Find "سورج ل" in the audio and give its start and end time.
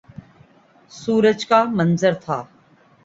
0.91-1.47